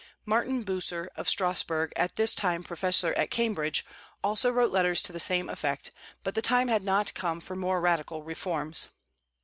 [0.25, 3.85] Martin Bucer of Strasburg, at this time professor at Cambridge,
[4.23, 5.91] also wrote letters to the same effect;
[6.23, 8.87] but the time had not come for more radical reforms.